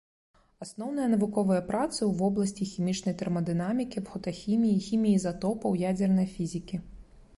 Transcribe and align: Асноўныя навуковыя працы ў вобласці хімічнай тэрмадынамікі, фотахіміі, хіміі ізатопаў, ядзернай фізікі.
Асноўныя 0.65 1.09
навуковыя 1.15 1.61
працы 1.71 1.97
ў 2.05 2.11
вобласці 2.21 2.67
хімічнай 2.71 3.17
тэрмадынамікі, 3.19 4.03
фотахіміі, 4.15 4.81
хіміі 4.87 5.19
ізатопаў, 5.23 5.81
ядзернай 5.93 6.27
фізікі. 6.37 6.75